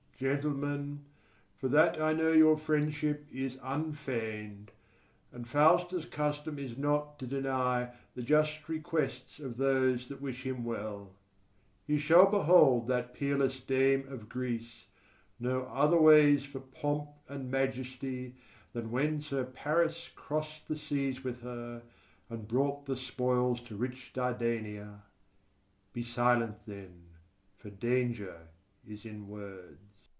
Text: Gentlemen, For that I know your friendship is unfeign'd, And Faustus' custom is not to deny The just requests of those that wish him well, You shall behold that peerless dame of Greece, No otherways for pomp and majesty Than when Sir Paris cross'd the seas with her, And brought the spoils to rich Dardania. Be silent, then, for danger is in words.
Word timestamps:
Gentlemen, 0.21 1.03
For 1.57 1.67
that 1.69 1.99
I 1.99 2.13
know 2.13 2.31
your 2.31 2.55
friendship 2.55 3.25
is 3.33 3.55
unfeign'd, 3.63 4.69
And 5.31 5.47
Faustus' 5.47 6.05
custom 6.05 6.59
is 6.59 6.77
not 6.77 7.17
to 7.17 7.25
deny 7.25 7.89
The 8.13 8.21
just 8.21 8.69
requests 8.69 9.39
of 9.39 9.57
those 9.57 10.09
that 10.09 10.21
wish 10.21 10.45
him 10.45 10.63
well, 10.63 11.13
You 11.87 11.97
shall 11.97 12.27
behold 12.29 12.85
that 12.87 13.15
peerless 13.15 13.59
dame 13.61 14.07
of 14.09 14.29
Greece, 14.29 14.85
No 15.39 15.63
otherways 15.63 16.45
for 16.45 16.59
pomp 16.59 17.09
and 17.27 17.49
majesty 17.49 18.35
Than 18.73 18.91
when 18.91 19.21
Sir 19.21 19.45
Paris 19.45 20.11
cross'd 20.15 20.67
the 20.67 20.75
seas 20.77 21.23
with 21.23 21.41
her, 21.41 21.81
And 22.29 22.47
brought 22.47 22.85
the 22.85 22.95
spoils 22.95 23.59
to 23.61 23.75
rich 23.75 24.11
Dardania. 24.13 25.01
Be 25.93 26.03
silent, 26.03 26.59
then, 26.67 27.05
for 27.57 27.71
danger 27.71 28.47
is 28.87 29.03
in 29.03 29.27
words. 29.27 29.79